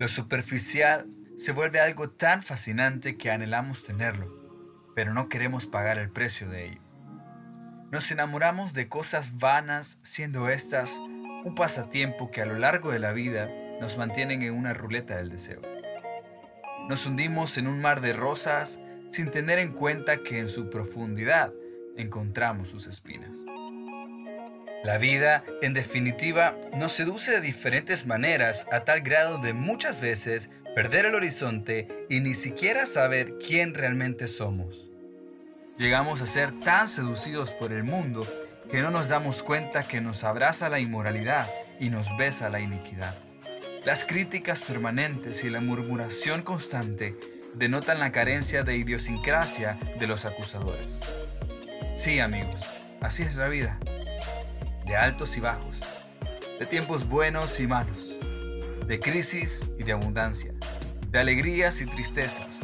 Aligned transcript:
Lo 0.00 0.08
superficial 0.08 1.06
se 1.36 1.52
vuelve 1.52 1.78
algo 1.78 2.08
tan 2.08 2.42
fascinante 2.42 3.18
que 3.18 3.30
anhelamos 3.30 3.82
tenerlo, 3.84 4.34
pero 4.96 5.12
no 5.12 5.28
queremos 5.28 5.66
pagar 5.66 5.98
el 5.98 6.10
precio 6.10 6.48
de 6.48 6.68
ello. 6.70 6.80
Nos 7.90 8.10
enamoramos 8.10 8.72
de 8.72 8.88
cosas 8.88 9.36
vanas, 9.36 9.98
siendo 10.02 10.48
estas 10.48 10.98
un 11.44 11.54
pasatiempo 11.54 12.30
que 12.30 12.40
a 12.40 12.46
lo 12.46 12.58
largo 12.58 12.90
de 12.90 12.98
la 12.98 13.12
vida 13.12 13.50
nos 13.78 13.98
mantienen 13.98 14.40
en 14.40 14.54
una 14.54 14.72
ruleta 14.72 15.16
del 15.16 15.28
deseo. 15.28 15.60
Nos 16.88 17.06
hundimos 17.06 17.58
en 17.58 17.66
un 17.66 17.80
mar 17.80 18.00
de 18.00 18.12
rosas 18.12 18.80
sin 19.08 19.30
tener 19.30 19.58
en 19.58 19.72
cuenta 19.72 20.22
que 20.22 20.38
en 20.38 20.48
su 20.48 20.70
profundidad 20.70 21.52
encontramos 21.96 22.68
sus 22.68 22.86
espinas. 22.86 23.36
La 24.82 24.96
vida, 24.96 25.44
en 25.60 25.74
definitiva, 25.74 26.56
nos 26.74 26.92
seduce 26.92 27.32
de 27.32 27.40
diferentes 27.42 28.06
maneras 28.06 28.66
a 28.72 28.84
tal 28.84 29.02
grado 29.02 29.38
de 29.38 29.52
muchas 29.52 30.00
veces 30.00 30.48
perder 30.74 31.04
el 31.04 31.14
horizonte 31.14 32.06
y 32.08 32.20
ni 32.20 32.32
siquiera 32.32 32.86
saber 32.86 33.34
quién 33.38 33.74
realmente 33.74 34.26
somos. 34.26 34.88
Llegamos 35.76 36.22
a 36.22 36.26
ser 36.26 36.58
tan 36.60 36.88
seducidos 36.88 37.52
por 37.52 37.72
el 37.72 37.84
mundo 37.84 38.26
que 38.70 38.80
no 38.80 38.90
nos 38.90 39.08
damos 39.08 39.42
cuenta 39.42 39.82
que 39.82 40.00
nos 40.00 40.24
abraza 40.24 40.68
la 40.68 40.80
inmoralidad 40.80 41.50
y 41.78 41.90
nos 41.90 42.16
besa 42.16 42.48
la 42.48 42.60
iniquidad. 42.60 43.14
Las 43.84 44.04
críticas 44.04 44.62
permanentes 44.62 45.42
y 45.42 45.48
la 45.48 45.62
murmuración 45.62 46.42
constante 46.42 47.16
denotan 47.54 47.98
la 47.98 48.12
carencia 48.12 48.62
de 48.62 48.76
idiosincrasia 48.76 49.78
de 49.98 50.06
los 50.06 50.26
acusadores. 50.26 50.98
Sí, 51.96 52.20
amigos, 52.20 52.66
así 53.00 53.22
es 53.22 53.36
la 53.36 53.48
vida 53.48 53.78
de 54.84 54.96
altos 54.96 55.34
y 55.38 55.40
bajos, 55.40 55.80
de 56.58 56.66
tiempos 56.66 57.08
buenos 57.08 57.58
y 57.58 57.66
malos, 57.66 58.16
de 58.86 59.00
crisis 59.00 59.64
y 59.78 59.84
de 59.84 59.92
abundancia, 59.92 60.52
de 61.08 61.18
alegrías 61.18 61.80
y 61.80 61.86
tristezas. 61.86 62.58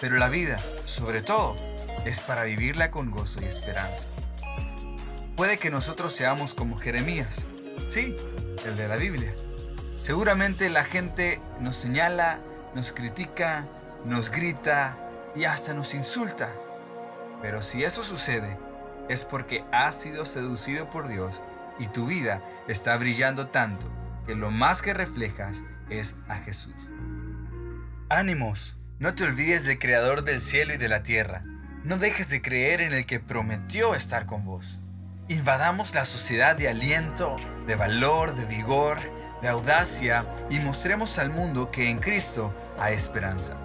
Pero 0.00 0.16
la 0.16 0.30
vida, 0.30 0.58
sobre 0.86 1.20
todo, 1.20 1.54
es 2.06 2.20
para 2.20 2.44
vivirla 2.44 2.90
con 2.90 3.10
gozo 3.10 3.40
y 3.42 3.44
esperanza. 3.44 4.06
Puede 5.36 5.58
que 5.58 5.68
nosotros 5.68 6.14
seamos 6.14 6.54
como 6.54 6.78
Jeremías, 6.78 7.46
sí, 7.90 8.16
el 8.64 8.76
de 8.78 8.88
la 8.88 8.96
Biblia. 8.96 9.34
Seguramente 10.06 10.70
la 10.70 10.84
gente 10.84 11.40
nos 11.58 11.74
señala, 11.74 12.38
nos 12.76 12.92
critica, 12.92 13.64
nos 14.04 14.30
grita 14.30 14.96
y 15.34 15.46
hasta 15.46 15.74
nos 15.74 15.94
insulta. 15.94 16.52
Pero 17.42 17.60
si 17.60 17.82
eso 17.82 18.04
sucede, 18.04 18.56
es 19.08 19.24
porque 19.24 19.64
has 19.72 20.00
sido 20.00 20.24
seducido 20.24 20.88
por 20.90 21.08
Dios 21.08 21.42
y 21.80 21.88
tu 21.88 22.06
vida 22.06 22.40
está 22.68 22.96
brillando 22.96 23.48
tanto 23.48 23.88
que 24.26 24.36
lo 24.36 24.52
más 24.52 24.80
que 24.80 24.94
reflejas 24.94 25.64
es 25.90 26.14
a 26.28 26.36
Jesús. 26.36 26.76
Ánimos, 28.08 28.76
no 29.00 29.16
te 29.16 29.24
olvides 29.24 29.64
del 29.64 29.80
Creador 29.80 30.22
del 30.22 30.40
cielo 30.40 30.72
y 30.72 30.76
de 30.76 30.88
la 30.88 31.02
tierra. 31.02 31.42
No 31.82 31.98
dejes 31.98 32.28
de 32.28 32.40
creer 32.40 32.80
en 32.80 32.92
el 32.92 33.06
que 33.06 33.18
prometió 33.18 33.96
estar 33.96 34.26
con 34.26 34.44
vos. 34.44 34.78
Invadamos 35.28 35.92
la 35.92 36.04
sociedad 36.04 36.54
de 36.54 36.68
aliento, 36.68 37.34
de 37.66 37.74
valor, 37.74 38.36
de 38.36 38.44
vigor, 38.44 38.98
de 39.42 39.48
audacia 39.48 40.24
y 40.50 40.60
mostremos 40.60 41.18
al 41.18 41.30
mundo 41.30 41.72
que 41.72 41.90
en 41.90 41.98
Cristo 41.98 42.54
hay 42.78 42.94
esperanza. 42.94 43.56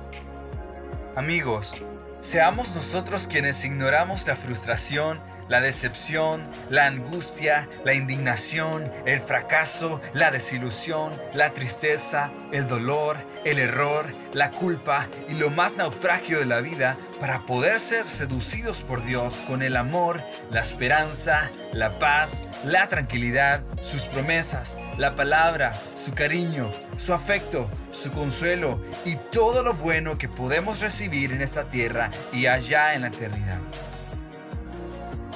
Amigos, 1.16 1.84
seamos 2.22 2.74
nosotros 2.76 3.28
quienes 3.28 3.66
ignoramos 3.66 4.26
la 4.26 4.38
frustración 4.38 5.20
la 5.52 5.60
decepción, 5.60 6.50
la 6.70 6.86
angustia, 6.86 7.68
la 7.84 7.94
indignación, 7.94 8.90
el 9.06 9.20
fracaso, 9.20 10.00
la 10.14 10.32
desilusión, 10.32 11.12
la 11.34 11.50
tristeza, 11.52 12.32
el 12.54 12.70
dolor, 12.70 13.18
el 13.44 13.60
error, 13.60 14.06
la 14.32 14.50
culpa 14.50 15.10
y 15.28 15.34
lo 15.34 15.50
más 15.50 15.76
naufragio 15.76 16.40
de 16.40 16.46
la 16.46 16.62
vida 16.62 16.96
para 17.20 17.42
poder 17.42 17.82
ser 17.82 18.08
seducidos 18.08 18.80
por 18.80 19.04
Dios 19.04 19.44
con 19.46 19.62
el 19.62 19.76
amor, 19.76 20.24
la 20.50 20.62
esperanza, 20.62 21.52
la 21.74 22.00
paz, 22.00 22.46
la 22.64 22.88
tranquilidad, 22.88 23.62
sus 23.82 24.04
promesas, 24.04 24.78
la 25.02 25.16
palabra, 25.16 25.72
su 25.96 26.14
cariño, 26.14 26.70
su 26.96 27.12
afecto, 27.12 27.68
su 27.90 28.12
consuelo 28.12 28.80
y 29.04 29.16
todo 29.16 29.64
lo 29.64 29.74
bueno 29.74 30.20
que 30.20 30.30
podemos 30.30 30.80
recibir 30.80 31.32
en 31.32 31.42
esta 31.42 31.68
tierra 31.68 32.12
y 32.32 32.46
allá 32.46 32.94
en 32.94 33.02
la 33.02 33.08
eternidad. 33.08 33.60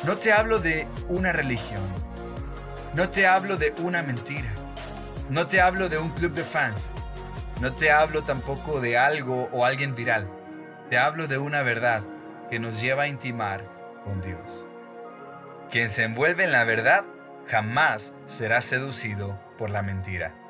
No 0.03 0.17
te 0.17 0.31
hablo 0.31 0.59
de 0.59 0.87
una 1.07 1.31
religión. 1.31 1.81
No 2.93 3.09
te 3.09 3.25
hablo 3.25 3.57
de 3.57 3.73
una 3.81 4.03
mentira. 4.03 4.53
No 5.29 5.47
te 5.47 5.61
hablo 5.61 5.89
de 5.89 5.97
un 5.97 6.09
club 6.09 6.33
de 6.33 6.43
fans. 6.43 6.91
No 7.59 7.73
te 7.73 7.89
hablo 7.89 8.21
tampoco 8.21 8.81
de 8.81 8.99
algo 8.99 9.49
o 9.51 9.65
alguien 9.65 9.95
viral. 9.95 10.29
Te 10.91 10.99
hablo 10.99 11.25
de 11.25 11.39
una 11.39 11.63
verdad 11.63 12.03
que 12.51 12.59
nos 12.59 12.79
lleva 12.79 13.03
a 13.03 13.07
intimar 13.07 13.65
con 14.03 14.21
Dios. 14.21 14.67
Quien 15.71 15.89
se 15.89 16.03
envuelve 16.03 16.43
en 16.43 16.51
la 16.51 16.65
verdad 16.65 17.03
jamás 17.47 18.15
será 18.25 18.61
seducido 18.61 19.39
por 19.57 19.69
la 19.69 19.81
mentira. 19.81 20.44